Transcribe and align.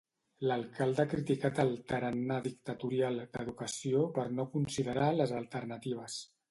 L'alcalde 0.51 1.03
ha 1.03 1.09
criticat 1.11 1.61
el 1.65 1.69
"tarannà 1.93 2.39
dictatorial" 2.47 3.23
d'Educació 3.37 4.09
per 4.19 4.27
no 4.41 4.51
considerar 4.59 5.15
les 5.23 5.41
alternatives. 5.45 6.23